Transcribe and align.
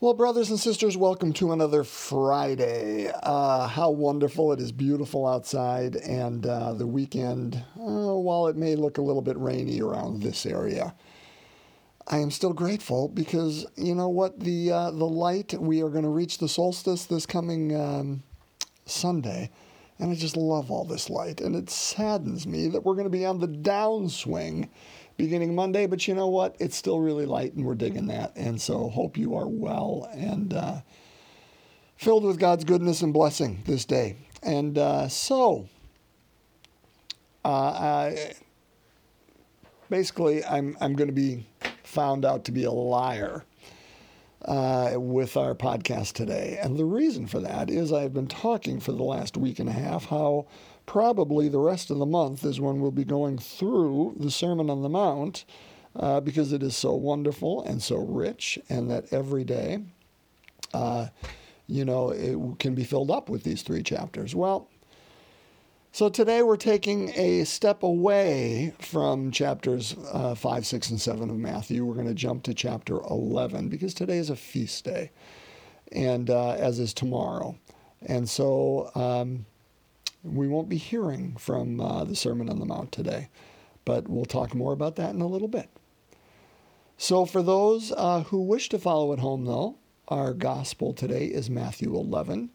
Well, 0.00 0.12
brothers 0.12 0.50
and 0.50 0.58
sisters, 0.58 0.96
welcome 0.96 1.32
to 1.34 1.52
another 1.52 1.84
Friday. 1.84 3.12
Uh, 3.22 3.68
how 3.68 3.90
wonderful. 3.90 4.52
It 4.52 4.60
is 4.60 4.72
beautiful 4.72 5.24
outside, 5.24 5.94
and 5.94 6.44
uh, 6.44 6.74
the 6.74 6.86
weekend, 6.86 7.54
uh, 7.76 8.12
while 8.16 8.48
it 8.48 8.56
may 8.56 8.74
look 8.74 8.98
a 8.98 9.02
little 9.02 9.22
bit 9.22 9.38
rainy 9.38 9.80
around 9.80 10.20
this 10.20 10.46
area, 10.46 10.96
I 12.08 12.18
am 12.18 12.32
still 12.32 12.52
grateful 12.52 13.06
because 13.06 13.66
you 13.76 13.94
know 13.94 14.08
what? 14.08 14.40
The, 14.40 14.72
uh, 14.72 14.90
the 14.90 15.06
light, 15.06 15.54
we 15.54 15.80
are 15.80 15.88
going 15.88 16.04
to 16.04 16.10
reach 16.10 16.38
the 16.38 16.48
solstice 16.48 17.06
this 17.06 17.24
coming 17.24 17.74
um, 17.80 18.24
Sunday, 18.86 19.48
and 20.00 20.10
I 20.10 20.16
just 20.16 20.36
love 20.36 20.72
all 20.72 20.84
this 20.84 21.08
light. 21.08 21.40
And 21.40 21.54
it 21.54 21.70
saddens 21.70 22.48
me 22.48 22.66
that 22.66 22.84
we're 22.84 22.94
going 22.94 23.06
to 23.06 23.10
be 23.10 23.24
on 23.24 23.38
the 23.38 23.48
downswing 23.48 24.70
beginning 25.16 25.54
Monday, 25.54 25.86
but 25.86 26.06
you 26.06 26.14
know 26.14 26.28
what? 26.28 26.56
It's 26.58 26.76
still 26.76 27.00
really 27.00 27.26
light 27.26 27.54
and 27.54 27.64
we're 27.64 27.74
digging 27.74 28.06
that. 28.08 28.34
And 28.36 28.60
so 28.60 28.88
hope 28.88 29.16
you 29.16 29.34
are 29.36 29.48
well 29.48 30.08
and 30.12 30.52
uh, 30.52 30.80
filled 31.96 32.24
with 32.24 32.38
God's 32.38 32.64
goodness 32.64 33.02
and 33.02 33.12
blessing 33.12 33.62
this 33.66 33.84
day. 33.84 34.16
And 34.42 34.76
uh, 34.76 35.08
so, 35.08 35.68
uh, 37.44 37.48
I, 37.48 38.32
basically, 39.88 40.44
I'm, 40.44 40.76
I'm 40.80 40.94
going 40.94 41.08
to 41.08 41.14
be 41.14 41.46
found 41.82 42.24
out 42.24 42.44
to 42.46 42.52
be 42.52 42.64
a 42.64 42.72
liar. 42.72 43.44
Uh, 44.46 44.96
with 44.98 45.38
our 45.38 45.54
podcast 45.54 46.12
today. 46.12 46.58
And 46.60 46.76
the 46.76 46.84
reason 46.84 47.26
for 47.26 47.40
that 47.40 47.70
is 47.70 47.94
I've 47.94 48.12
been 48.12 48.26
talking 48.26 48.78
for 48.78 48.92
the 48.92 49.02
last 49.02 49.38
week 49.38 49.58
and 49.58 49.70
a 49.70 49.72
half 49.72 50.04
how 50.04 50.44
probably 50.86 51.48
the 51.48 51.58
rest 51.58 51.90
of 51.90 51.98
the 51.98 52.06
month 52.06 52.44
is 52.44 52.60
when 52.60 52.80
we'll 52.80 52.90
be 52.90 53.04
going 53.04 53.38
through 53.38 54.14
the 54.18 54.30
Sermon 54.30 54.70
on 54.70 54.82
the 54.82 54.88
Mount 54.88 55.44
uh, 55.96 56.20
because 56.20 56.52
it 56.52 56.62
is 56.62 56.76
so 56.76 56.94
wonderful 56.94 57.62
and 57.62 57.82
so 57.82 57.96
rich, 57.96 58.58
and 58.68 58.90
that 58.90 59.12
every 59.12 59.44
day, 59.44 59.80
uh, 60.72 61.06
you 61.66 61.84
know, 61.84 62.10
it 62.10 62.58
can 62.58 62.74
be 62.74 62.84
filled 62.84 63.10
up 63.10 63.28
with 63.28 63.44
these 63.44 63.62
three 63.62 63.82
chapters. 63.82 64.34
Well, 64.34 64.68
so 65.92 66.08
today 66.08 66.42
we're 66.42 66.56
taking 66.56 67.10
a 67.14 67.44
step 67.44 67.84
away 67.84 68.74
from 68.80 69.30
chapters 69.30 69.94
uh, 70.12 70.34
5, 70.34 70.66
6, 70.66 70.90
and 70.90 71.00
7 71.00 71.30
of 71.30 71.36
Matthew. 71.36 71.84
We're 71.84 71.94
going 71.94 72.08
to 72.08 72.14
jump 72.14 72.42
to 72.44 72.54
chapter 72.54 73.00
11 73.02 73.68
because 73.68 73.94
today 73.94 74.18
is 74.18 74.28
a 74.28 74.34
feast 74.34 74.84
day, 74.84 75.12
and 75.92 76.28
uh, 76.28 76.54
as 76.54 76.80
is 76.80 76.92
tomorrow. 76.92 77.56
And 78.02 78.28
so 78.28 78.90
um, 78.96 79.46
we 80.24 80.48
won't 80.48 80.68
be 80.68 80.78
hearing 80.78 81.36
from 81.36 81.80
uh, 81.80 82.04
the 82.04 82.16
Sermon 82.16 82.48
on 82.48 82.58
the 82.58 82.64
Mount 82.64 82.90
today, 82.90 83.28
but 83.84 84.08
we'll 84.08 84.24
talk 84.24 84.54
more 84.54 84.72
about 84.72 84.96
that 84.96 85.14
in 85.14 85.20
a 85.20 85.26
little 85.26 85.48
bit. 85.48 85.68
So, 86.96 87.26
for 87.26 87.42
those 87.42 87.92
uh, 87.96 88.22
who 88.22 88.40
wish 88.40 88.68
to 88.70 88.78
follow 88.78 89.12
at 89.12 89.18
home, 89.18 89.44
though, 89.44 89.76
our 90.08 90.32
gospel 90.32 90.94
today 90.94 91.26
is 91.26 91.50
Matthew 91.50 91.94
11, 91.94 92.50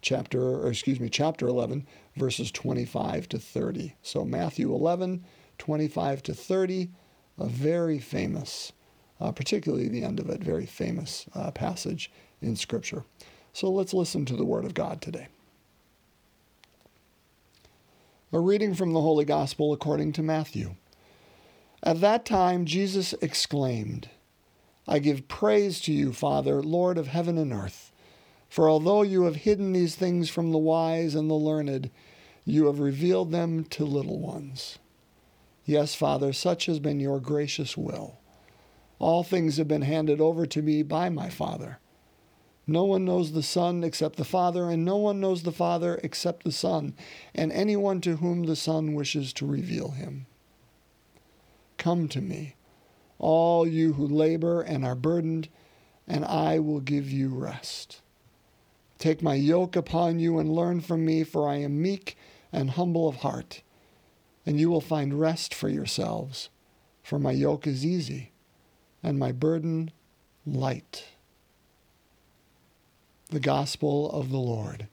chapter, 0.00 0.42
or 0.42 0.68
excuse 0.68 0.98
me, 0.98 1.08
chapter 1.08 1.46
11, 1.46 1.86
verses 2.16 2.50
25 2.50 3.28
to 3.28 3.38
30. 3.38 3.94
So, 4.02 4.24
Matthew 4.24 4.74
11, 4.74 5.24
25 5.58 6.22
to 6.24 6.34
30, 6.34 6.90
a 7.38 7.46
very 7.46 7.98
famous, 7.98 8.72
uh, 9.20 9.30
particularly 9.30 9.88
the 9.88 10.02
end 10.02 10.18
of 10.18 10.28
it, 10.28 10.42
very 10.42 10.66
famous 10.66 11.26
uh, 11.34 11.50
passage 11.50 12.10
in 12.40 12.56
Scripture. 12.56 13.04
So, 13.52 13.70
let's 13.70 13.94
listen 13.94 14.24
to 14.24 14.36
the 14.36 14.44
Word 14.44 14.64
of 14.64 14.74
God 14.74 15.00
today. 15.00 15.28
A 18.34 18.40
reading 18.40 18.72
from 18.72 18.94
the 18.94 19.02
Holy 19.02 19.26
Gospel 19.26 19.74
according 19.74 20.12
to 20.14 20.22
Matthew. 20.22 20.76
At 21.82 22.00
that 22.00 22.24
time, 22.24 22.64
Jesus 22.64 23.12
exclaimed, 23.20 24.08
I 24.88 25.00
give 25.00 25.28
praise 25.28 25.82
to 25.82 25.92
you, 25.92 26.14
Father, 26.14 26.62
Lord 26.62 26.96
of 26.96 27.08
heaven 27.08 27.36
and 27.36 27.52
earth. 27.52 27.92
For 28.48 28.70
although 28.70 29.02
you 29.02 29.24
have 29.24 29.36
hidden 29.36 29.74
these 29.74 29.96
things 29.96 30.30
from 30.30 30.50
the 30.50 30.56
wise 30.56 31.14
and 31.14 31.28
the 31.28 31.34
learned, 31.34 31.90
you 32.46 32.68
have 32.68 32.80
revealed 32.80 33.32
them 33.32 33.64
to 33.64 33.84
little 33.84 34.18
ones. 34.18 34.78
Yes, 35.66 35.94
Father, 35.94 36.32
such 36.32 36.64
has 36.64 36.78
been 36.78 37.00
your 37.00 37.20
gracious 37.20 37.76
will. 37.76 38.18
All 38.98 39.22
things 39.22 39.58
have 39.58 39.68
been 39.68 39.82
handed 39.82 40.22
over 40.22 40.46
to 40.46 40.62
me 40.62 40.82
by 40.82 41.10
my 41.10 41.28
Father. 41.28 41.80
No 42.66 42.84
one 42.84 43.04
knows 43.04 43.32
the 43.32 43.42
Son 43.42 43.82
except 43.82 44.16
the 44.16 44.24
Father, 44.24 44.70
and 44.70 44.84
no 44.84 44.96
one 44.96 45.20
knows 45.20 45.42
the 45.42 45.52
Father 45.52 45.98
except 46.04 46.44
the 46.44 46.52
Son, 46.52 46.94
and 47.34 47.50
anyone 47.52 48.00
to 48.02 48.16
whom 48.16 48.44
the 48.44 48.56
Son 48.56 48.94
wishes 48.94 49.32
to 49.34 49.46
reveal 49.46 49.90
him. 49.90 50.26
Come 51.76 52.08
to 52.08 52.20
me, 52.20 52.54
all 53.18 53.66
you 53.66 53.94
who 53.94 54.06
labor 54.06 54.62
and 54.62 54.84
are 54.84 54.94
burdened, 54.94 55.48
and 56.06 56.24
I 56.24 56.60
will 56.60 56.80
give 56.80 57.10
you 57.10 57.28
rest. 57.28 58.00
Take 58.98 59.22
my 59.22 59.34
yoke 59.34 59.74
upon 59.74 60.20
you 60.20 60.38
and 60.38 60.54
learn 60.54 60.80
from 60.80 61.04
me, 61.04 61.24
for 61.24 61.48
I 61.48 61.56
am 61.56 61.82
meek 61.82 62.16
and 62.52 62.70
humble 62.70 63.08
of 63.08 63.16
heart, 63.16 63.62
and 64.46 64.60
you 64.60 64.70
will 64.70 64.80
find 64.80 65.18
rest 65.18 65.52
for 65.52 65.68
yourselves, 65.68 66.48
for 67.02 67.18
my 67.18 67.32
yoke 67.32 67.66
is 67.66 67.84
easy 67.84 68.32
and 69.02 69.18
my 69.18 69.32
burden 69.32 69.90
light 70.46 71.04
the 73.32 73.40
gospel 73.40 74.10
of 74.10 74.30
the 74.30 74.38
Lord. 74.38 74.88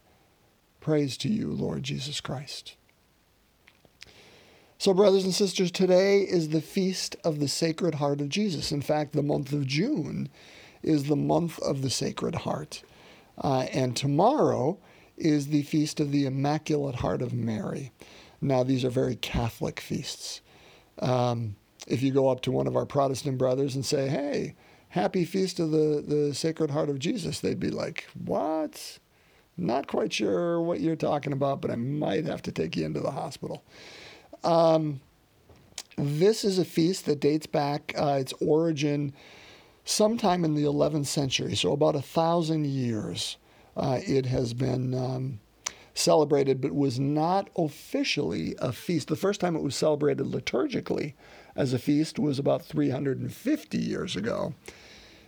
Praise 0.80 1.18
to 1.18 1.30
you, 1.30 1.52
Lord 1.52 1.84
Jesus 1.84 2.22
Christ. 2.22 2.76
So, 4.78 4.94
brothers 4.94 5.26
and 5.26 5.34
sisters, 5.34 5.72
today 5.72 6.22
is 6.22 6.50
the 6.50 6.62
feast 6.62 7.18
of 7.26 7.42
the 7.42 7.50
Sacred 7.50 7.96
Heart 7.96 8.22
of 8.22 8.30
Jesus. 8.30 8.72
In 8.72 8.82
fact, 8.82 9.12
the 9.12 9.22
month 9.22 9.52
of 9.52 9.68
June 9.68 10.30
is 10.82 11.04
the 11.04 11.18
month 11.18 11.60
of 11.60 11.82
the 11.82 11.90
Sacred 11.90 12.34
Heart. 12.34 12.82
Uh, 13.38 13.68
and 13.74 13.94
tomorrow 13.94 14.80
is 15.18 15.48
the 15.48 15.64
feast 15.64 16.00
of 16.00 16.12
the 16.12 16.26
Immaculate 16.26 16.96
Heart 16.96 17.22
of 17.22 17.34
Mary. 17.34 17.92
Now, 18.40 18.64
these 18.64 18.86
are 18.86 18.90
very 18.90 19.18
Catholic 19.18 19.82
feasts. 19.82 20.40
Um, 21.00 21.58
if 21.88 22.02
you 22.02 22.14
go 22.14 22.30
up 22.30 22.40
to 22.42 22.52
one 22.52 22.68
of 22.68 22.78
our 22.78 22.86
Protestant 22.86 23.38
brothers 23.38 23.76
and 23.76 23.86
say, 23.86 24.08
hey, 24.08 24.56
happy 24.90 25.26
feast 25.26 25.60
of 25.60 25.72
the, 25.72 26.04
the 26.06 26.34
Sacred 26.34 26.72
Heart 26.72 26.90
of 26.90 27.00
Jesus, 27.00 27.40
they'd 27.40 27.60
be 27.60 27.72
like, 27.72 28.08
What? 28.14 29.00
Not 29.58 29.88
quite 29.88 30.14
sure 30.14 30.62
what 30.62 30.80
you're 30.80 30.96
talking 30.96 31.34
about, 31.34 31.62
but 31.62 31.70
I 31.70 31.76
might 31.76 32.26
have 32.26 32.42
to 32.44 32.52
take 32.52 32.78
you 32.78 32.86
into 32.86 33.02
the 33.02 33.12
hospital. 33.12 33.64
Um, 34.44 35.02
this 35.98 36.46
is 36.46 36.58
a 36.58 36.66
feast 36.66 37.06
that 37.08 37.20
dates 37.20 37.46
back, 37.46 37.94
uh, 37.98 38.18
its 38.22 38.34
origin 38.40 39.14
sometime 39.84 40.46
in 40.46 40.56
the 40.56 40.64
11th 40.64 41.08
century, 41.08 41.56
so 41.56 41.74
about 41.74 41.96
a 41.96 42.02
thousand 42.02 42.68
years. 42.68 43.38
Uh, 43.76 44.00
it 44.06 44.26
has 44.26 44.54
been 44.54 44.94
um, 44.94 45.40
celebrated, 45.94 46.62
but 46.62 46.74
was 46.74 47.00
not 47.00 47.50
officially 47.58 48.56
a 48.60 48.72
feast. 48.72 49.10
The 49.10 49.16
first 49.16 49.42
time 49.42 49.56
it 49.56 49.62
was 49.62 49.76
celebrated 49.76 50.26
liturgically 50.26 51.14
as 51.56 51.74
a 51.74 51.80
feast 51.80 52.20
was 52.20 52.40
about 52.40 52.66
350 52.66 53.78
years 53.78 54.16
ago. 54.16 54.54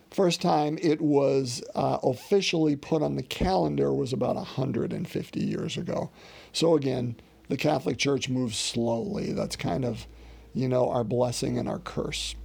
First 0.09 0.41
time 0.41 0.77
it 0.81 0.99
was 0.99 1.63
uh, 1.73 1.99
officially 2.03 2.75
put 2.75 3.01
on 3.01 3.15
the 3.15 3.23
calendar 3.23 3.93
was 3.93 4.11
about 4.11 4.35
150 4.35 5.39
years 5.39 5.77
ago. 5.77 6.11
So 6.51 6.75
again, 6.75 7.15
the 7.47 7.57
Catholic 7.57 7.97
Church 7.97 8.29
moves 8.29 8.57
slowly. 8.57 9.31
That's 9.33 9.55
kind 9.55 9.85
of, 9.85 10.07
you 10.53 10.67
know, 10.67 10.89
our 10.89 11.03
blessing 11.03 11.57
and 11.57 11.67
our 11.69 11.79
curse. 11.79 12.35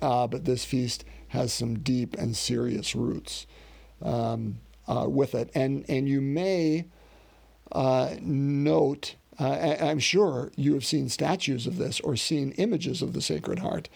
Uh, 0.00 0.26
but 0.26 0.44
this 0.44 0.64
feast 0.64 1.04
has 1.28 1.52
some 1.52 1.78
deep 1.78 2.14
and 2.18 2.36
serious 2.36 2.94
roots 2.94 3.46
um, 4.02 4.60
uh, 4.88 5.06
with 5.08 5.34
it, 5.34 5.50
and 5.54 5.84
and 5.88 6.08
you 6.08 6.20
may 6.20 6.86
uh, 7.70 8.16
note. 8.20 9.14
Uh, 9.38 9.76
I'm 9.80 9.98
sure 9.98 10.52
you 10.56 10.74
have 10.74 10.84
seen 10.84 11.08
statues 11.08 11.66
of 11.66 11.78
this 11.78 12.00
or 12.00 12.16
seen 12.16 12.52
images 12.52 13.02
of 13.02 13.12
the 13.12 13.22
Sacred 13.22 13.60
Heart. 13.60 13.88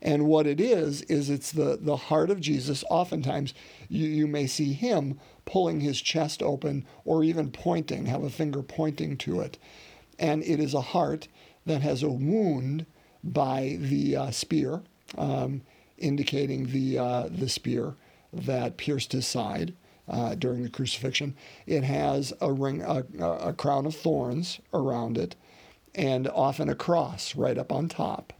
And 0.00 0.26
what 0.26 0.46
it 0.46 0.60
is, 0.60 1.02
is 1.02 1.28
it's 1.28 1.50
the, 1.52 1.78
the 1.80 1.96
heart 1.96 2.30
of 2.30 2.40
Jesus. 2.40 2.84
Oftentimes, 2.88 3.52
you, 3.88 4.06
you 4.06 4.26
may 4.26 4.46
see 4.46 4.72
him 4.72 5.18
pulling 5.44 5.80
his 5.80 6.00
chest 6.00 6.42
open 6.42 6.86
or 7.04 7.24
even 7.24 7.50
pointing, 7.50 8.06
have 8.06 8.22
a 8.22 8.30
finger 8.30 8.62
pointing 8.62 9.16
to 9.18 9.40
it. 9.40 9.58
And 10.18 10.42
it 10.42 10.60
is 10.60 10.74
a 10.74 10.80
heart 10.80 11.28
that 11.66 11.82
has 11.82 12.02
a 12.02 12.10
wound 12.10 12.86
by 13.24 13.76
the 13.80 14.16
uh, 14.16 14.30
spear, 14.30 14.82
um, 15.16 15.62
indicating 15.96 16.66
the, 16.66 16.98
uh, 16.98 17.28
the 17.28 17.48
spear 17.48 17.94
that 18.32 18.76
pierced 18.76 19.12
his 19.12 19.26
side. 19.26 19.74
Uh, 20.08 20.34
during 20.34 20.62
the 20.62 20.70
crucifixion, 20.70 21.36
it 21.66 21.84
has 21.84 22.32
a 22.40 22.50
ring, 22.50 22.80
a, 22.80 23.04
a 23.20 23.52
crown 23.52 23.84
of 23.84 23.94
thorns 23.94 24.58
around 24.72 25.18
it, 25.18 25.36
and 25.94 26.26
often 26.28 26.70
a 26.70 26.74
cross 26.74 27.36
right 27.36 27.58
up 27.58 27.70
on 27.70 27.88
top 27.88 28.32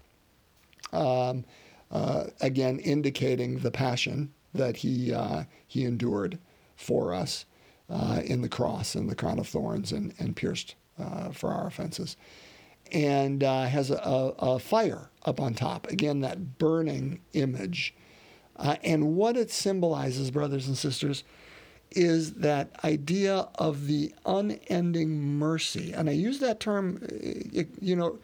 um, 0.92 1.44
uh, 1.90 2.24
again 2.40 2.78
indicating 2.80 3.58
the 3.58 3.70
passion 3.70 4.32
that 4.54 4.78
he 4.78 5.12
uh, 5.12 5.44
he 5.66 5.84
endured 5.84 6.38
for 6.76 7.12
us 7.14 7.44
uh, 7.90 8.20
in 8.24 8.42
the 8.42 8.48
cross 8.48 8.94
and 8.94 9.08
the 9.08 9.14
crown 9.14 9.38
of 9.38 9.48
thorns 9.48 9.92
and, 9.92 10.14
and 10.18 10.36
pierced 10.36 10.74
uh, 10.98 11.30
for 11.30 11.50
our 11.50 11.66
offenses, 11.66 12.16
and 12.92 13.42
uh, 13.42 13.64
has 13.64 13.90
a, 13.90 13.96
a, 14.38 14.58
fire 14.58 15.10
up 15.24 15.40
on 15.40 15.54
top. 15.54 15.86
Again, 15.88 16.20
that 16.20 16.58
burning 16.58 17.20
image. 17.32 17.94
Uh, 18.56 18.74
and 18.82 19.14
what 19.14 19.36
it 19.36 19.52
symbolizes, 19.52 20.32
brothers 20.32 20.66
and 20.66 20.76
sisters, 20.76 21.22
is 21.90 22.34
that 22.34 22.70
idea 22.84 23.48
of 23.56 23.86
the 23.86 24.14
unending 24.26 25.38
mercy. 25.38 25.92
And 25.92 26.08
I 26.08 26.12
use 26.12 26.38
that 26.40 26.60
term, 26.60 27.02
uh, 27.02 27.62
you 27.80 27.96
know, 27.96 28.18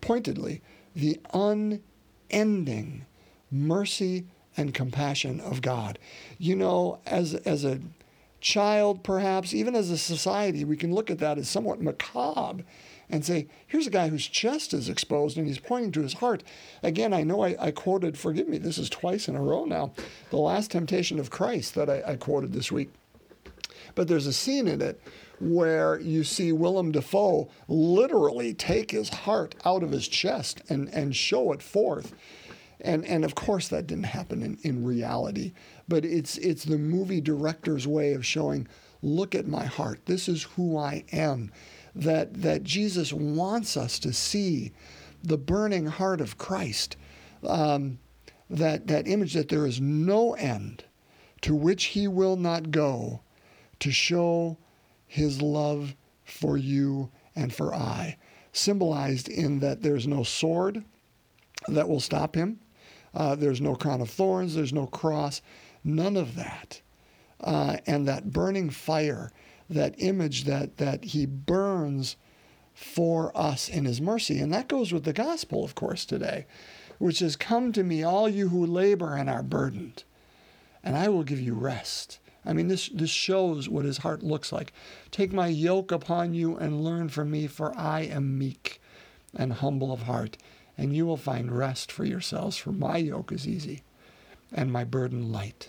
pointedly 0.00 0.62
the 0.94 1.20
unending 1.32 3.06
mercy 3.50 4.26
and 4.56 4.74
compassion 4.74 5.40
of 5.40 5.62
God. 5.62 5.98
You 6.38 6.56
know, 6.56 6.98
as, 7.06 7.34
as 7.34 7.64
a 7.64 7.80
child, 8.40 9.04
perhaps, 9.04 9.54
even 9.54 9.74
as 9.74 9.90
a 9.90 9.98
society, 9.98 10.64
we 10.64 10.76
can 10.76 10.92
look 10.92 11.10
at 11.10 11.18
that 11.18 11.38
as 11.38 11.48
somewhat 11.48 11.80
macabre 11.80 12.64
and 13.10 13.24
say, 13.24 13.48
here's 13.66 13.86
a 13.86 13.90
guy 13.90 14.08
whose 14.08 14.26
chest 14.26 14.74
is 14.74 14.88
exposed 14.88 15.36
and 15.36 15.46
he's 15.46 15.58
pointing 15.58 15.92
to 15.92 16.02
his 16.02 16.14
heart. 16.14 16.42
Again, 16.82 17.12
I 17.12 17.22
know 17.22 17.42
I, 17.42 17.56
I 17.58 17.70
quoted, 17.70 18.18
forgive 18.18 18.48
me, 18.48 18.58
this 18.58 18.78
is 18.78 18.90
twice 18.90 19.28
in 19.28 19.36
a 19.36 19.42
row 19.42 19.64
now, 19.64 19.92
the 20.30 20.36
last 20.36 20.70
temptation 20.70 21.18
of 21.18 21.30
Christ 21.30 21.74
that 21.74 21.88
I, 21.88 22.02
I 22.06 22.16
quoted 22.16 22.52
this 22.52 22.70
week. 22.70 22.90
But 23.94 24.08
there's 24.08 24.26
a 24.26 24.32
scene 24.32 24.68
in 24.68 24.80
it 24.80 25.00
where 25.40 26.00
you 26.00 26.24
see 26.24 26.52
Willem 26.52 26.92
Dafoe 26.92 27.48
literally 27.68 28.54
take 28.54 28.90
his 28.90 29.08
heart 29.08 29.54
out 29.64 29.82
of 29.82 29.92
his 29.92 30.08
chest 30.08 30.62
and, 30.68 30.92
and 30.92 31.14
show 31.14 31.52
it 31.52 31.62
forth. 31.62 32.14
And, 32.80 33.04
and 33.04 33.24
of 33.24 33.34
course, 33.34 33.68
that 33.68 33.86
didn't 33.86 34.04
happen 34.04 34.42
in, 34.42 34.58
in 34.62 34.84
reality, 34.84 35.52
but 35.88 36.04
it's, 36.04 36.38
it's 36.38 36.64
the 36.64 36.78
movie 36.78 37.20
director's 37.20 37.86
way 37.86 38.12
of 38.12 38.24
showing 38.24 38.68
look 39.02 39.34
at 39.34 39.46
my 39.46 39.64
heart. 39.64 40.06
This 40.06 40.28
is 40.28 40.42
who 40.42 40.76
I 40.76 41.04
am. 41.12 41.52
That, 41.98 42.42
that 42.42 42.62
Jesus 42.62 43.12
wants 43.12 43.76
us 43.76 43.98
to 43.98 44.12
see 44.12 44.72
the 45.22 45.36
burning 45.36 45.86
heart 45.86 46.20
of 46.20 46.38
Christ, 46.38 46.96
um, 47.44 47.98
that, 48.48 48.86
that 48.86 49.08
image 49.08 49.34
that 49.34 49.48
there 49.48 49.66
is 49.66 49.80
no 49.80 50.34
end 50.34 50.84
to 51.40 51.54
which 51.54 51.86
he 51.86 52.06
will 52.06 52.36
not 52.36 52.70
go 52.70 53.20
to 53.80 53.90
show 53.90 54.58
his 55.06 55.42
love 55.42 55.96
for 56.24 56.56
you 56.56 57.10
and 57.34 57.52
for 57.52 57.74
I, 57.74 58.16
symbolized 58.52 59.28
in 59.28 59.60
that 59.60 59.82
there's 59.82 60.06
no 60.06 60.22
sword 60.22 60.84
that 61.66 61.88
will 61.88 62.00
stop 62.00 62.34
him, 62.34 62.60
uh, 63.14 63.34
there's 63.34 63.60
no 63.60 63.74
crown 63.74 64.00
of 64.00 64.10
thorns, 64.10 64.54
there's 64.54 64.72
no 64.72 64.86
cross, 64.86 65.42
none 65.82 66.16
of 66.16 66.36
that. 66.36 66.80
Uh, 67.40 67.76
and 67.86 68.06
that 68.08 68.32
burning 68.32 68.68
fire, 68.68 69.30
that 69.68 69.94
image 69.98 70.44
that, 70.44 70.76
that 70.78 71.04
he 71.04 71.26
burns 71.26 72.16
for 72.74 73.36
us 73.36 73.68
in 73.68 73.84
his 73.84 74.00
mercy. 74.00 74.38
And 74.38 74.52
that 74.52 74.68
goes 74.68 74.92
with 74.92 75.04
the 75.04 75.12
gospel, 75.12 75.64
of 75.64 75.74
course, 75.74 76.04
today, 76.04 76.46
which 76.98 77.20
is 77.20 77.36
Come 77.36 77.72
to 77.72 77.82
me, 77.82 78.02
all 78.02 78.28
you 78.28 78.48
who 78.48 78.64
labor 78.64 79.14
and 79.14 79.28
are 79.28 79.42
burdened, 79.42 80.04
and 80.82 80.96
I 80.96 81.08
will 81.08 81.24
give 81.24 81.40
you 81.40 81.54
rest. 81.54 82.18
I 82.46 82.52
mean, 82.52 82.68
this, 82.68 82.88
this 82.88 83.10
shows 83.10 83.68
what 83.68 83.84
his 83.84 83.98
heart 83.98 84.22
looks 84.22 84.52
like. 84.52 84.72
Take 85.10 85.32
my 85.32 85.48
yoke 85.48 85.92
upon 85.92 86.34
you 86.34 86.56
and 86.56 86.84
learn 86.84 87.08
from 87.08 87.30
me, 87.30 87.46
for 87.46 87.76
I 87.76 88.02
am 88.02 88.38
meek 88.38 88.80
and 89.36 89.54
humble 89.54 89.92
of 89.92 90.02
heart, 90.02 90.38
and 90.78 90.94
you 90.94 91.04
will 91.04 91.16
find 91.16 91.52
rest 91.52 91.92
for 91.92 92.04
yourselves, 92.04 92.56
for 92.56 92.72
my 92.72 92.96
yoke 92.96 93.32
is 93.32 93.46
easy 93.46 93.82
and 94.52 94.72
my 94.72 94.84
burden 94.84 95.30
light. 95.30 95.68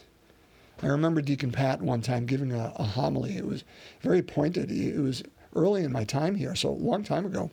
I 0.82 0.88
remember 0.88 1.22
Deacon 1.22 1.52
Pat 1.52 1.82
one 1.82 2.02
time 2.02 2.26
giving 2.26 2.52
a, 2.54 2.74
a 2.76 2.84
homily. 2.84 3.36
It 3.36 3.46
was 3.46 3.64
very 4.02 4.22
pointed. 4.22 4.72
It 4.72 5.00
was 5.00 5.24
early 5.56 5.84
in 5.84 5.92
my 5.92 6.04
time 6.04 6.36
here, 6.36 6.56
so 6.56 6.70
a 6.70 6.72
long 6.72 7.04
time 7.04 7.26
ago. 7.26 7.52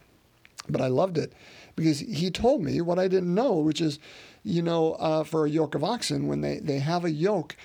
But 0.69 0.81
I 0.81 0.88
loved 0.88 1.19
it 1.19 1.32
because 1.76 2.00
he 2.00 2.31
told 2.31 2.62
me 2.62 2.81
what 2.81 2.99
I 2.99 3.08
didn't 3.08 3.34
know, 3.34 3.55
which 3.55 3.81
is, 3.81 3.99
you 4.43 4.62
know, 4.62 4.94
uh, 4.94 5.25
for 5.25 5.46
a 5.46 5.50
yoke 5.50 5.75
of 5.75 5.84
oxen, 5.84 6.26
when 6.26 6.40
they, 6.40 6.58
they 6.58 6.78
have 6.78 7.05
a 7.05 7.11
yoke, 7.11 7.56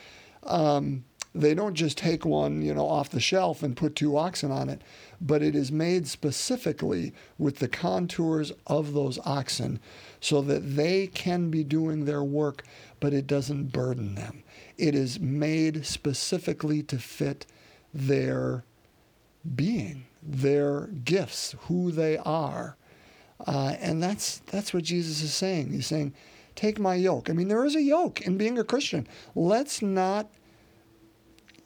um, 0.43 1.03
they 1.33 1.53
don't 1.53 1.75
just 1.75 1.97
take 1.97 2.25
one, 2.25 2.61
you 2.61 2.73
know, 2.73 2.87
off 2.87 3.09
the 3.09 3.21
shelf 3.21 3.63
and 3.63 3.77
put 3.77 3.95
two 3.95 4.17
oxen 4.17 4.51
on 4.51 4.67
it, 4.69 4.81
but 5.21 5.41
it 5.41 5.55
is 5.55 5.71
made 5.71 6.07
specifically 6.07 7.13
with 7.37 7.59
the 7.59 7.69
contours 7.69 8.51
of 8.67 8.93
those 8.93 9.17
oxen 9.25 9.79
so 10.19 10.41
that 10.41 10.75
they 10.75 11.07
can 11.07 11.49
be 11.49 11.63
doing 11.63 12.03
their 12.03 12.23
work, 12.23 12.63
but 12.99 13.13
it 13.13 13.27
doesn't 13.27 13.71
burden 13.71 14.15
them. 14.15 14.43
It 14.77 14.93
is 14.93 15.19
made 15.19 15.85
specifically 15.85 16.83
to 16.83 16.99
fit 16.99 17.45
their 17.93 18.65
being, 19.55 20.05
their 20.21 20.87
gifts, 20.87 21.55
who 21.61 21.91
they 21.91 22.17
are. 22.17 22.75
Uh, 23.47 23.75
and 23.79 24.03
that's 24.03 24.39
that's 24.51 24.73
what 24.73 24.83
Jesus 24.83 25.23
is 25.23 25.33
saying. 25.33 25.71
He's 25.71 25.87
saying, 25.87 26.13
"Take 26.55 26.77
my 26.77 26.93
yoke." 26.93 27.27
I 27.27 27.33
mean, 27.33 27.47
there 27.47 27.65
is 27.65 27.75
a 27.75 27.81
yoke 27.81 28.21
in 28.21 28.37
being 28.37 28.59
a 28.59 28.63
Christian. 28.63 29.07
Let's 29.33 29.81
not 29.81 30.29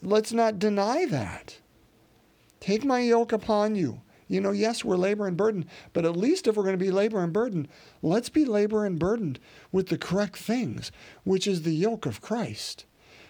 let's 0.05 0.31
not 0.31 0.59
deny 0.59 1.05
that. 1.05 1.57
Take 2.59 2.83
my 2.83 2.99
yoke 2.99 3.31
upon 3.31 3.75
you. 3.75 4.01
You 4.27 4.41
know, 4.41 4.51
yes, 4.51 4.83
we're 4.83 4.97
labor 4.97 5.27
and 5.27 5.37
burden, 5.37 5.65
but 5.93 6.05
at 6.05 6.17
least 6.17 6.47
if 6.47 6.55
we're 6.55 6.63
going 6.63 6.77
to 6.77 6.83
be 6.83 6.91
labor 6.91 7.23
and 7.23 7.31
burden, 7.31 7.67
let's 8.01 8.29
be 8.29 8.43
labor 8.43 8.85
and 8.85 8.97
burdened 8.97 9.39
with 9.71 9.89
the 9.89 9.99
correct 9.99 10.37
things, 10.37 10.91
which 11.23 11.45
is 11.45 11.61
the 11.61 11.75
yoke 11.75 12.07
of 12.07 12.21
Christ, 12.21 12.85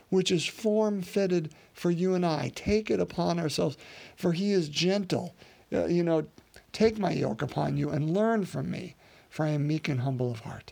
which 0.10 0.31
is 0.31 0.45
form 0.45 1.01
fitted 1.01 1.54
for 1.74 1.92
you 1.92 2.13
and 2.16 2.25
I. 2.25 2.51
Take 2.56 2.89
it 2.89 3.01
upon 3.01 3.39
ourselves, 3.39 3.78
for 4.16 4.31
he 4.31 4.54
is 4.54 4.69
gentle. 4.69 5.36
Uh, 5.74 5.86
you 5.88 6.01
know, 6.01 6.28
take 6.71 6.98
my 6.98 7.12
yoke 7.12 7.42
upon 7.42 7.75
you 7.75 7.89
and 7.89 8.13
learn 8.13 8.45
from 8.45 8.71
me, 8.71 8.95
for 9.30 9.45
I 9.45 9.50
am 9.50 9.68
meek 9.68 9.89
and 9.89 10.00
humble 10.00 10.31
of 10.31 10.42
heart, 10.42 10.71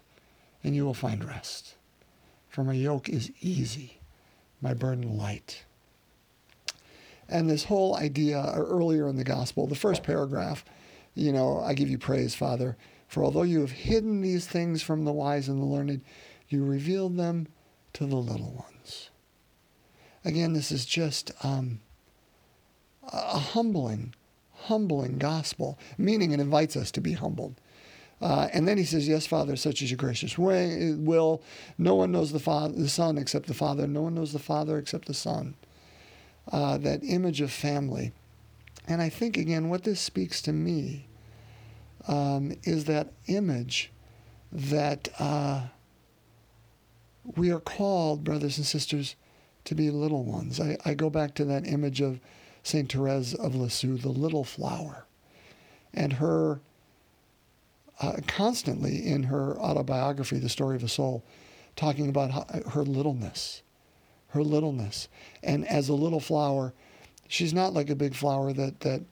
and 0.63 0.73
you 0.73 0.85
will 0.85 0.93
find 0.93 1.25
rest. 1.25 1.75
For 2.47 2.63
my 2.63 2.73
yoke 2.73 3.09
is 3.09 3.31
easy, 3.41 3.99
my 4.61 4.73
burden 4.73 5.17
light. 5.17 5.65
And 7.29 7.49
this 7.49 7.65
whole 7.65 7.95
idea 7.95 8.39
uh, 8.39 8.55
earlier 8.55 9.07
in 9.07 9.15
the 9.15 9.23
gospel, 9.23 9.67
the 9.67 9.75
first 9.75 10.03
paragraph, 10.03 10.65
you 11.15 11.31
know, 11.31 11.59
I 11.59 11.73
give 11.73 11.89
you 11.89 11.97
praise, 11.97 12.35
Father, 12.35 12.77
for 13.07 13.23
although 13.23 13.43
you 13.43 13.61
have 13.61 13.71
hidden 13.71 14.21
these 14.21 14.47
things 14.47 14.81
from 14.81 15.05
the 15.05 15.11
wise 15.11 15.47
and 15.47 15.61
the 15.61 15.65
learned, 15.65 16.01
you 16.49 16.63
revealed 16.63 17.17
them 17.17 17.47
to 17.93 18.05
the 18.05 18.15
little 18.15 18.51
ones. 18.51 19.09
Again, 20.25 20.53
this 20.53 20.71
is 20.71 20.85
just 20.85 21.31
um, 21.43 21.81
a 23.11 23.39
humbling, 23.39 24.15
humbling 24.53 25.17
gospel, 25.17 25.77
meaning 25.97 26.31
it 26.31 26.39
invites 26.39 26.75
us 26.75 26.91
to 26.91 27.01
be 27.01 27.13
humbled. 27.13 27.55
Uh, 28.21 28.47
and 28.53 28.67
then 28.67 28.77
he 28.77 28.85
says, 28.85 29.07
Yes, 29.07 29.27
Father, 29.27 29.55
such 29.57 29.81
is 29.81 29.91
your 29.91 29.97
gracious 29.97 30.37
way, 30.37 30.93
will. 30.93 31.41
No 31.77 31.95
one 31.95 32.11
knows 32.11 32.31
the, 32.31 32.39
father, 32.39 32.73
the 32.73 32.87
Son 32.87 33.17
except 33.17 33.47
the 33.47 33.53
Father. 33.53 33.85
No 33.85 34.03
one 34.03 34.15
knows 34.15 34.31
the 34.31 34.39
Father 34.39 34.77
except 34.77 35.07
the 35.07 35.13
Son 35.13 35.55
uh, 36.51 36.77
that 36.77 37.03
image 37.03 37.41
of 37.41 37.51
family. 37.51 38.11
And 38.87 39.01
I 39.01 39.09
think, 39.09 39.37
again, 39.37 39.69
what 39.69 39.83
this 39.83 40.01
speaks 40.01 40.41
to 40.43 40.53
me 40.53 41.07
um, 42.07 42.53
is 42.63 42.85
that 42.85 43.13
image 43.27 43.91
that 44.51 45.07
uh, 45.19 45.63
we 47.35 47.51
are 47.51 47.59
called, 47.59 48.23
brothers 48.23 48.57
and 48.57 48.67
sisters, 48.67 49.15
to 49.65 49.75
be 49.75 49.89
little 49.89 50.23
ones. 50.23 50.59
I, 50.59 50.77
I 50.83 50.93
go 50.93 51.09
back 51.09 51.33
to 51.35 51.45
that 51.45 51.65
image 51.65 52.01
of 52.01 52.19
St. 52.63 52.91
Therese 52.91 53.33
of 53.33 53.55
Lisieux, 53.55 53.97
the 53.97 54.09
little 54.09 54.43
flower, 54.43 55.05
and 55.93 56.13
her 56.13 56.59
uh, 58.01 58.17
constantly 58.27 59.05
in 59.05 59.23
her 59.23 59.57
autobiography, 59.57 60.37
The 60.39 60.49
Story 60.49 60.75
of 60.75 60.83
a 60.83 60.89
Soul, 60.89 61.23
talking 61.75 62.09
about 62.09 62.51
her 62.71 62.83
littleness 62.83 63.61
her 64.33 64.43
littleness. 64.43 65.07
And 65.43 65.67
as 65.67 65.89
a 65.89 65.93
little 65.93 66.19
flower, 66.19 66.73
she's 67.27 67.53
not 67.53 67.73
like 67.73 67.89
a 67.89 67.95
big 67.95 68.15
flower 68.15 68.51
that, 68.53 68.81
that 68.81 69.03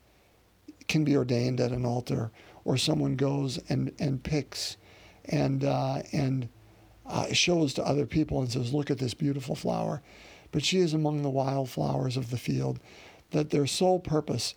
can 0.88 1.04
be 1.04 1.16
ordained 1.16 1.60
at 1.60 1.70
an 1.70 1.86
altar 1.86 2.32
or 2.64 2.76
someone 2.76 3.16
goes 3.16 3.58
and, 3.68 3.92
and 3.98 4.22
picks 4.22 4.76
and, 5.24 5.64
uh, 5.64 6.02
and 6.12 6.48
uh, 7.06 7.32
shows 7.32 7.72
to 7.74 7.86
other 7.86 8.06
people 8.06 8.40
and 8.40 8.50
says, 8.50 8.74
Look 8.74 8.90
at 8.90 8.98
this 8.98 9.14
beautiful 9.14 9.54
flower. 9.54 10.02
But 10.50 10.64
she 10.64 10.78
is 10.78 10.92
among 10.92 11.22
the 11.22 11.30
wildflowers 11.30 12.16
of 12.16 12.30
the 12.30 12.36
field, 12.36 12.78
that 13.30 13.50
their 13.50 13.66
sole 13.66 14.00
purpose 14.00 14.54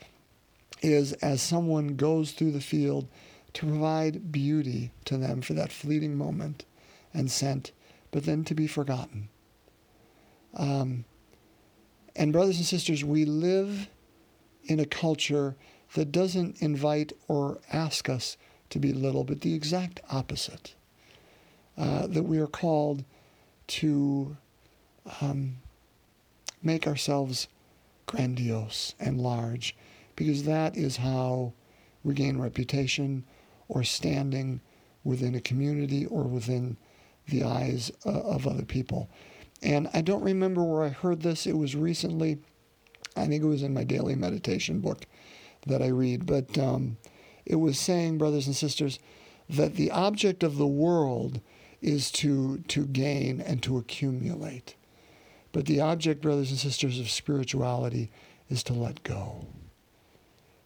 is 0.82 1.14
as 1.14 1.42
someone 1.42 1.96
goes 1.96 2.32
through 2.32 2.52
the 2.52 2.60
field 2.60 3.08
to 3.54 3.66
provide 3.66 4.32
beauty 4.32 4.92
to 5.06 5.18
them 5.18 5.42
for 5.42 5.54
that 5.54 5.72
fleeting 5.72 6.18
moment 6.18 6.66
and 7.14 7.32
scent, 7.32 7.72
but 8.12 8.26
then 8.26 8.44
to 8.44 8.54
be 8.54 8.68
forgotten. 8.68 9.30
Um, 10.56 11.06
and, 12.16 12.32
brothers 12.32 12.58
and 12.58 12.66
sisters, 12.66 13.04
we 13.04 13.26
live 13.26 13.90
in 14.64 14.80
a 14.80 14.86
culture 14.86 15.56
that 15.94 16.12
doesn't 16.12 16.62
invite 16.62 17.14
or 17.28 17.60
ask 17.72 18.10
us 18.10 18.38
to 18.70 18.80
be 18.80 18.94
little, 18.94 19.24
but 19.24 19.42
the 19.42 19.54
exact 19.54 20.00
opposite. 20.10 20.76
Uh, 21.78 22.08
that 22.08 22.24
we 22.24 22.40
are 22.40 22.48
called 22.48 23.04
to 23.68 24.38
um, 25.22 25.58
make 26.64 26.88
ourselves 26.88 27.48
grandiose 28.06 28.96
and 29.00 29.20
large, 29.20 29.76
because 30.16 30.44
that 30.44 30.78
is 30.78 30.98
how 30.98 31.52
we 32.04 32.14
gain 32.14 32.38
reputation 32.38 33.26
or 33.68 33.84
standing 33.84 34.62
within 35.04 35.36
a 35.36 35.42
community 35.42 36.06
or 36.06 36.24
within 36.24 36.78
the 37.28 37.44
eyes 37.44 37.92
uh, 38.06 38.10
of 38.10 38.48
other 38.48 38.64
people. 38.64 39.10
And 39.62 39.90
I 39.94 40.02
don't 40.02 40.24
remember 40.24 40.64
where 40.64 40.84
I 40.84 40.90
heard 40.90 41.22
this. 41.22 41.48
It 41.48 41.58
was 41.58 41.76
recently, 41.76 42.38
I 43.16 43.28
think 43.28 43.44
it 43.44 43.48
was 43.48 43.64
in 43.64 43.74
my 43.74 43.84
daily 43.84 44.16
meditation 44.16 44.80
book 44.80 45.06
that 45.66 45.82
I 45.82 45.88
read, 45.88 46.26
but 46.26 46.58
um, 46.58 46.98
it 47.46 47.56
was 47.56 47.80
saying, 47.80 48.18
brothers 48.18 48.48
and 48.48 48.56
sisters, 48.56 49.00
that 49.50 49.76
the 49.76 49.92
object 49.92 50.44
of 50.44 50.58
the 50.58 50.68
world 50.68 51.42
is 51.82 52.12
to, 52.12 52.60
to 52.68 52.86
gain 52.86 53.42
and 53.42 53.62
to 53.64 53.78
accumulate. 53.78 54.76
But 55.52 55.66
the 55.66 55.80
object, 55.80 56.22
brothers 56.22 56.52
and 56.52 56.60
sisters, 56.60 57.00
of 57.00 57.10
spirituality 57.10 58.12
is 58.50 58.64
to 58.64 58.74
let 58.74 59.04
go, 59.04 59.48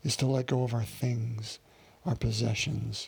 is 0.03 0.15
to 0.17 0.25
let 0.25 0.47
go 0.47 0.63
of 0.63 0.73
our 0.73 0.83
things, 0.83 1.59
our 2.05 2.15
possessions, 2.15 3.07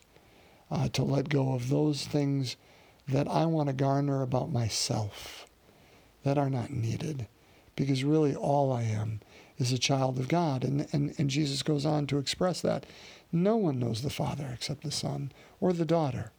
uh, 0.70 0.88
to 0.90 1.04
let 1.04 1.30
go 1.30 1.54
of 1.54 1.70
those 1.70 2.06
things 2.06 2.56
that 3.08 3.28
I 3.28 3.46
want 3.46 3.68
to 3.68 3.74
garner 3.74 4.22
about 4.22 4.52
myself 4.52 5.48
that 6.24 6.38
are 6.38 6.50
not 6.50 6.70
needed. 6.70 7.28
Because 7.76 8.04
really, 8.04 8.36
all 8.36 8.72
I 8.72 8.84
am 8.84 9.22
is 9.58 9.72
a 9.72 9.78
child 9.78 10.20
of 10.20 10.28
God. 10.28 10.64
And, 10.64 10.88
and, 10.92 11.14
and 11.18 11.30
Jesus 11.30 11.64
goes 11.64 11.86
on 11.86 12.08
to 12.08 12.18
express 12.18 12.62
that. 12.62 12.86
No 13.32 13.56
one 13.56 13.80
knows 13.80 14.02
the 14.02 14.10
Father 14.10 14.50
except 14.54 14.84
the 14.84 14.92
Son 14.92 15.32
or 15.60 15.72
the 15.72 15.86
daughter. 15.86 16.32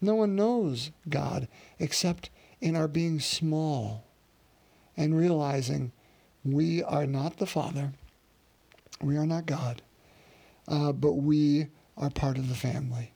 No 0.00 0.14
one 0.14 0.36
knows 0.36 0.90
God 1.08 1.48
except 1.78 2.30
in 2.60 2.76
our 2.76 2.88
being 2.88 3.20
small 3.20 4.04
and 4.96 5.16
realizing 5.16 5.92
we 6.44 6.82
are 6.82 7.06
not 7.06 7.38
the 7.38 7.46
Father, 7.46 7.92
we 9.00 9.16
are 9.16 9.26
not 9.26 9.46
God, 9.46 9.82
uh, 10.68 10.92
but 10.92 11.12
we 11.14 11.68
are 11.96 12.10
part 12.10 12.38
of 12.38 12.48
the 12.48 12.54
family. 12.54 13.12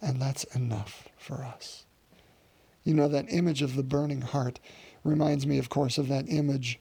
And 0.00 0.20
that's 0.22 0.44
enough 0.44 1.08
for 1.16 1.44
us. 1.44 1.84
You 2.88 2.94
know, 2.94 3.06
that 3.08 3.26
image 3.28 3.60
of 3.60 3.76
the 3.76 3.82
burning 3.82 4.22
heart 4.22 4.60
reminds 5.04 5.46
me, 5.46 5.58
of 5.58 5.68
course, 5.68 5.98
of 5.98 6.08
that 6.08 6.24
image 6.26 6.80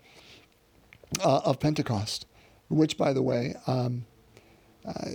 uh, 1.21 1.39
of 1.39 1.59
Pentecost, 1.59 2.25
which, 2.69 2.97
by 2.97 3.11
the 3.11 3.21
way, 3.21 3.55
um, 3.67 4.05
uh, 4.85 5.09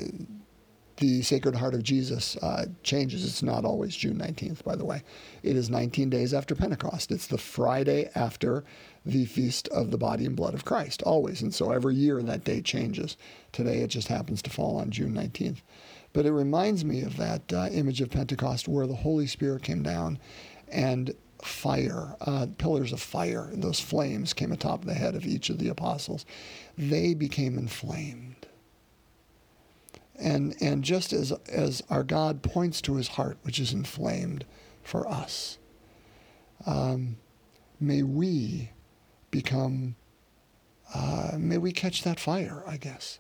the 0.99 1.23
Sacred 1.23 1.55
Heart 1.55 1.73
of 1.73 1.83
Jesus 1.83 2.37
uh, 2.37 2.67
changes. 2.83 3.25
It's 3.25 3.43
not 3.43 3.65
always 3.65 3.97
June 3.97 4.19
19th, 4.19 4.65
by 4.65 4.77
the 4.77 4.85
way. 4.85 5.03
It 5.43 5.57
is 5.57 5.71
19 5.71 6.11
days 6.11 6.35
after 6.35 6.55
Pentecost. 6.55 7.11
It's 7.11 7.27
the 7.27 7.39
Friday 7.39 8.11
after 8.15 8.63
the 9.07 9.25
feast 9.25 9.69
of 9.69 9.93
the 9.93 9.99
body 9.99 10.27
and 10.27 10.37
blood 10.37 10.53
of 10.53 10.67
Christ, 10.67 11.01
always. 11.05 11.41
And 11.41 11.55
so 11.55 11.73
every 11.73 11.95
year 11.95 12.23
that 12.23 12.45
date 12.45 12.67
changes. 12.67 13.17
Today 13.51 13.79
it 13.79 13.89
just 13.89 14.09
happens 14.09 14.43
to 14.43 14.51
fall 14.51 14.77
on 14.77 14.91
June 14.91 15.15
19th. 15.15 15.63
But 16.13 16.27
it 16.27 16.33
reminds 16.33 16.85
me 16.85 17.01
of 17.01 17.17
that 17.17 17.51
uh, 17.51 17.69
image 17.73 18.03
of 18.03 18.11
Pentecost 18.11 18.69
where 18.69 18.87
the 18.87 18.95
Holy 18.95 19.27
Spirit 19.27 19.63
came 19.63 19.83
down 19.83 20.19
and 20.73 21.15
fire, 21.43 22.17
uh, 22.21 22.47
pillars 22.57 22.93
of 22.93 23.01
fire, 23.01 23.51
those 23.53 23.81
flames 23.81 24.33
came 24.33 24.53
atop 24.53 24.85
the 24.85 24.95
head 24.95 25.15
of 25.15 25.27
each 25.27 25.51
of 25.51 25.59
the 25.59 25.69
apostles. 25.69 26.25
They 26.79 27.15
became 27.15 27.59
inflamed. 27.59 28.47
And, 30.19 30.55
and 30.61 30.85
just 30.85 31.13
as, 31.13 31.33
as 31.49 31.83
our 31.91 32.05
God 32.05 32.43
points 32.43 32.81
to 32.83 32.95
his 32.95 33.09
heart, 33.09 33.39
which 33.43 33.59
is 33.59 33.73
inflamed 33.73 34.45
for 34.83 35.09
us, 35.09 35.59
um, 36.65 37.17
may 37.81 38.03
we 38.03 38.71
become, 39.33 39.97
uh, 40.95 41.33
may 41.39 41.59
we 41.59 41.73
catch 41.73 42.05
that 42.05 42.21
fire, 42.21 42.63
I 42.67 42.77
guess. 42.77 43.19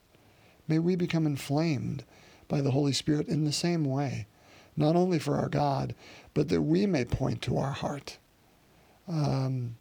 May 0.69 0.79
we 0.79 0.95
become 0.95 1.27
inflamed 1.27 2.05
by 2.47 2.61
the 2.61 2.71
Holy 2.71 2.93
Spirit 2.93 3.27
in 3.27 3.45
the 3.45 3.53
same 3.53 3.85
way, 3.85 4.29
not 4.77 4.95
only 4.95 5.19
for 5.19 5.37
our 5.37 5.49
God, 5.49 5.95
but 6.35 6.49
that 6.49 6.63
we 6.63 6.87
may 6.87 7.05
point 7.05 7.43
to 7.43 7.59
our 7.59 7.73
heart 7.73 8.19
um, 9.09 9.77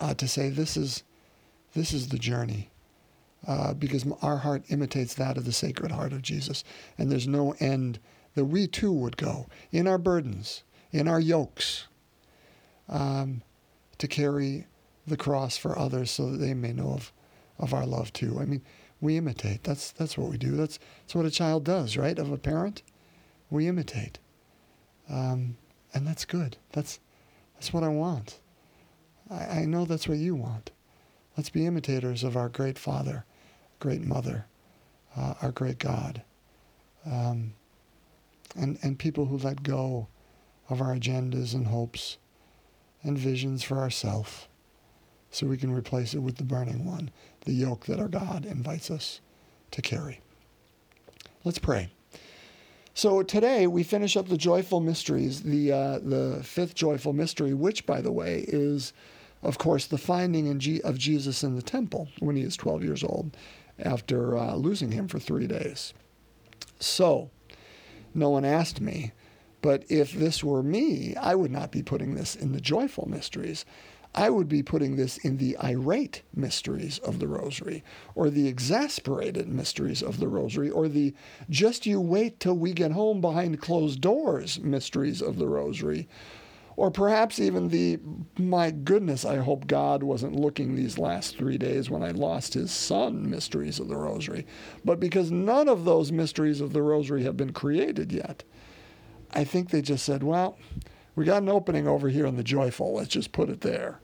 uh, 0.00 0.14
to 0.14 0.26
say, 0.26 0.48
this 0.48 0.76
is, 0.76 1.02
this 1.74 1.92
is 1.92 2.08
the 2.08 2.18
journey. 2.18 2.70
Uh, 3.44 3.74
because 3.74 4.06
our 4.22 4.36
heart 4.36 4.62
imitates 4.68 5.14
that 5.14 5.36
of 5.36 5.44
the 5.44 5.52
Sacred 5.52 5.90
Heart 5.90 6.12
of 6.12 6.22
Jesus. 6.22 6.62
And 6.96 7.10
there's 7.10 7.26
no 7.26 7.56
end 7.58 7.98
that 8.36 8.44
we 8.44 8.68
too 8.68 8.92
would 8.92 9.16
go 9.16 9.48
in 9.72 9.88
our 9.88 9.98
burdens, 9.98 10.62
in 10.92 11.08
our 11.08 11.18
yokes, 11.18 11.88
um, 12.88 13.42
to 13.98 14.06
carry 14.06 14.66
the 15.08 15.16
cross 15.16 15.56
for 15.56 15.76
others 15.76 16.12
so 16.12 16.30
that 16.30 16.38
they 16.38 16.54
may 16.54 16.72
know 16.72 16.90
of, 16.90 17.12
of 17.58 17.74
our 17.74 17.84
love 17.84 18.12
too. 18.12 18.38
I 18.40 18.44
mean, 18.44 18.62
we 19.00 19.16
imitate. 19.16 19.64
That's, 19.64 19.90
that's 19.90 20.16
what 20.16 20.30
we 20.30 20.38
do. 20.38 20.52
That's, 20.52 20.78
that's 21.00 21.16
what 21.16 21.26
a 21.26 21.30
child 21.30 21.64
does, 21.64 21.96
right? 21.96 22.18
Of 22.18 22.30
a 22.30 22.38
parent, 22.38 22.82
we 23.50 23.66
imitate. 23.66 24.20
Um, 25.12 25.56
and 25.94 26.06
that's 26.06 26.24
good. 26.24 26.56
That's, 26.72 26.98
that's 27.54 27.72
what 27.72 27.84
I 27.84 27.88
want. 27.88 28.40
I, 29.30 29.60
I 29.60 29.64
know 29.66 29.84
that's 29.84 30.08
what 30.08 30.18
you 30.18 30.34
want. 30.34 30.70
Let's 31.36 31.50
be 31.50 31.66
imitators 31.66 32.24
of 32.24 32.36
our 32.36 32.48
great 32.48 32.78
Father, 32.78 33.24
great 33.78 34.02
Mother, 34.02 34.46
uh, 35.16 35.34
our 35.42 35.52
great 35.52 35.78
God. 35.78 36.22
Um, 37.06 37.52
and, 38.56 38.78
and 38.82 38.98
people 38.98 39.26
who 39.26 39.38
let 39.38 39.62
go 39.62 40.08
of 40.68 40.80
our 40.80 40.94
agendas 40.94 41.54
and 41.54 41.66
hopes 41.66 42.18
and 43.02 43.18
visions 43.18 43.62
for 43.62 43.78
ourselves 43.78 44.48
so 45.30 45.46
we 45.46 45.56
can 45.56 45.72
replace 45.72 46.14
it 46.14 46.18
with 46.20 46.36
the 46.36 46.44
burning 46.44 46.84
one, 46.84 47.10
the 47.46 47.52
yoke 47.52 47.86
that 47.86 47.98
our 47.98 48.08
God 48.08 48.44
invites 48.44 48.90
us 48.90 49.20
to 49.70 49.82
carry. 49.82 50.20
Let's 51.44 51.58
pray. 51.58 51.90
So 52.94 53.22
today 53.22 53.66
we 53.66 53.84
finish 53.84 54.16
up 54.18 54.28
the 54.28 54.36
joyful 54.36 54.80
mysteries, 54.80 55.42
the 55.42 55.72
uh, 55.72 55.98
the 56.00 56.40
fifth 56.42 56.74
joyful 56.74 57.14
mystery, 57.14 57.54
which, 57.54 57.86
by 57.86 58.02
the 58.02 58.12
way, 58.12 58.44
is, 58.46 58.92
of 59.42 59.56
course, 59.56 59.86
the 59.86 59.96
finding 59.96 60.58
G- 60.58 60.82
of 60.82 60.98
Jesus 60.98 61.42
in 61.42 61.56
the 61.56 61.62
temple 61.62 62.08
when 62.18 62.36
he 62.36 62.42
is 62.42 62.54
12 62.56 62.84
years 62.84 63.02
old, 63.02 63.34
after 63.78 64.36
uh, 64.36 64.54
losing 64.56 64.92
him 64.92 65.08
for 65.08 65.18
three 65.18 65.46
days. 65.46 65.94
So, 66.80 67.30
no 68.14 68.28
one 68.28 68.44
asked 68.44 68.80
me, 68.80 69.12
but 69.62 69.84
if 69.88 70.12
this 70.12 70.44
were 70.44 70.62
me, 70.62 71.16
I 71.16 71.34
would 71.34 71.50
not 71.50 71.72
be 71.72 71.82
putting 71.82 72.14
this 72.14 72.36
in 72.36 72.52
the 72.52 72.60
joyful 72.60 73.08
mysteries. 73.08 73.64
I 74.14 74.28
would 74.28 74.48
be 74.48 74.62
putting 74.62 74.96
this 74.96 75.16
in 75.18 75.38
the 75.38 75.56
irate 75.62 76.22
mysteries 76.34 76.98
of 76.98 77.18
the 77.18 77.28
Rosary, 77.28 77.82
or 78.14 78.28
the 78.28 78.46
exasperated 78.46 79.48
mysteries 79.48 80.02
of 80.02 80.18
the 80.20 80.28
Rosary, 80.28 80.68
or 80.68 80.86
the 80.86 81.14
just 81.48 81.86
you 81.86 82.00
wait 82.00 82.38
till 82.38 82.56
we 82.56 82.72
get 82.72 82.92
home 82.92 83.20
behind 83.22 83.62
closed 83.62 84.00
doors 84.02 84.60
mysteries 84.60 85.22
of 85.22 85.38
the 85.38 85.48
Rosary, 85.48 86.08
or 86.76 86.90
perhaps 86.90 87.38
even 87.38 87.68
the 87.68 88.00
my 88.38 88.70
goodness, 88.70 89.24
I 89.24 89.36
hope 89.36 89.66
God 89.66 90.02
wasn't 90.02 90.36
looking 90.36 90.74
these 90.74 90.98
last 90.98 91.38
three 91.38 91.56
days 91.56 91.88
when 91.88 92.02
I 92.02 92.10
lost 92.10 92.54
his 92.54 92.70
son 92.70 93.30
mysteries 93.30 93.80
of 93.80 93.88
the 93.88 93.96
Rosary. 93.96 94.46
But 94.84 95.00
because 95.00 95.30
none 95.30 95.68
of 95.68 95.84
those 95.84 96.12
mysteries 96.12 96.60
of 96.60 96.74
the 96.74 96.82
Rosary 96.82 97.22
have 97.24 97.36
been 97.36 97.52
created 97.52 98.12
yet, 98.12 98.44
I 99.32 99.44
think 99.44 99.70
they 99.70 99.80
just 99.80 100.04
said, 100.04 100.22
well, 100.22 100.58
we 101.14 101.24
got 101.24 101.42
an 101.42 101.48
opening 101.48 101.86
over 101.86 102.08
here 102.08 102.26
in 102.26 102.36
the 102.36 102.42
joyful. 102.42 102.94
Let's 102.94 103.08
just 103.08 103.32
put 103.32 103.50
it 103.50 103.60
there. 103.60 104.00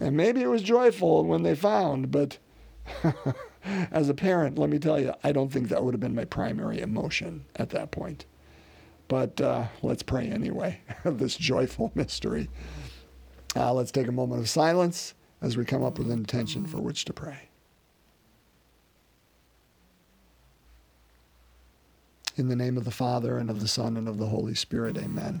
And 0.00 0.16
maybe 0.16 0.42
it 0.42 0.48
was 0.48 0.62
joyful 0.62 1.24
when 1.24 1.42
they 1.42 1.54
found, 1.54 2.10
but 2.10 2.38
as 3.64 4.08
a 4.08 4.14
parent, 4.14 4.58
let 4.58 4.70
me 4.70 4.78
tell 4.78 5.00
you, 5.00 5.14
I 5.24 5.32
don't 5.32 5.50
think 5.50 5.68
that 5.68 5.82
would 5.82 5.94
have 5.94 6.00
been 6.00 6.14
my 6.14 6.24
primary 6.24 6.80
emotion 6.80 7.44
at 7.56 7.70
that 7.70 7.90
point. 7.90 8.26
But 9.08 9.40
uh, 9.40 9.66
let's 9.82 10.02
pray 10.02 10.28
anyway, 10.28 10.80
this 11.04 11.36
joyful 11.36 11.90
mystery. 11.94 12.48
Uh, 13.56 13.72
let's 13.72 13.90
take 13.90 14.06
a 14.06 14.12
moment 14.12 14.40
of 14.42 14.48
silence 14.48 15.14
as 15.40 15.56
we 15.56 15.64
come 15.64 15.82
up 15.82 15.98
with 15.98 16.10
an 16.10 16.18
intention 16.18 16.66
for 16.66 16.78
which 16.78 17.04
to 17.06 17.12
pray. 17.12 17.48
In 22.36 22.48
the 22.48 22.56
name 22.56 22.76
of 22.76 22.84
the 22.84 22.92
Father, 22.92 23.36
and 23.36 23.50
of 23.50 23.58
the 23.60 23.66
Son, 23.66 23.96
and 23.96 24.06
of 24.06 24.18
the 24.18 24.26
Holy 24.26 24.54
Spirit, 24.54 24.96
amen. 24.96 25.40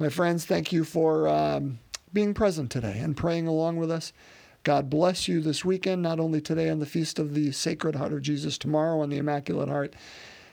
My 0.00 0.08
friends, 0.08 0.44
thank 0.44 0.72
you 0.72 0.84
for 0.84 1.26
um, 1.26 1.80
being 2.12 2.32
present 2.32 2.70
today 2.70 2.98
and 3.00 3.16
praying 3.16 3.48
along 3.48 3.78
with 3.78 3.90
us. 3.90 4.12
God 4.62 4.88
bless 4.88 5.26
you 5.26 5.40
this 5.40 5.64
weekend, 5.64 6.02
not 6.02 6.20
only 6.20 6.40
today 6.40 6.70
on 6.70 6.78
the 6.78 6.86
Feast 6.86 7.18
of 7.18 7.34
the 7.34 7.50
Sacred 7.50 7.96
Heart 7.96 8.12
of 8.12 8.22
Jesus, 8.22 8.58
tomorrow 8.58 9.00
on 9.00 9.10
the 9.10 9.18
Immaculate 9.18 9.68
Heart. 9.68 9.94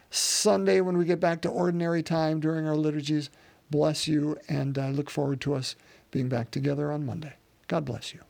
Sunday 0.10 0.82
when 0.82 0.98
we 0.98 1.06
get 1.06 1.20
back 1.20 1.42
to 1.42 1.50
ordinary 1.50 2.02
time 2.02 2.40
during 2.40 2.68
our 2.68 2.76
liturgies. 2.76 3.30
Bless 3.70 4.08
you, 4.08 4.38
and 4.48 4.80
I 4.80 4.90
look 4.90 5.12
forward 5.12 5.42
to 5.42 5.54
us 5.54 5.76
being 6.10 6.28
back 6.28 6.50
together 6.50 6.92
on 6.92 7.06
Monday. 7.06 7.34
God 7.68 7.86
bless 7.86 8.14
you. 8.14 8.22